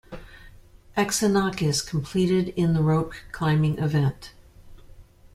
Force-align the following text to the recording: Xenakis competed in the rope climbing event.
Xenakis 0.97 1.85
competed 1.87 2.49
in 2.57 2.73
the 2.73 2.81
rope 2.81 3.13
climbing 3.31 3.77
event. 3.77 4.33